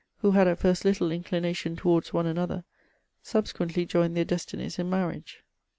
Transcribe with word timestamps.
285 0.21 0.21
who 0.23 0.39
had 0.39 0.51
at 0.51 0.57
first 0.59 0.83
little 0.83 1.11
inclination 1.11 1.75
towards 1.75 2.11
one 2.11 2.25
another, 2.25 2.63
subsequently 3.21 3.85
join 3.85 4.15
their 4.15 4.25
destinies 4.25 4.79
in 4.79 4.89
marriage. 4.89 5.43